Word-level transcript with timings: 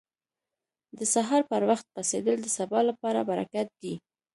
•د 0.97 0.99
سهار 1.13 1.41
پر 1.51 1.61
وخت 1.69 1.85
پاڅېدل 1.93 2.37
د 2.41 2.47
سبا 2.57 2.79
لپاره 2.89 3.19
برکت 3.29 3.67
دی. 3.81 3.93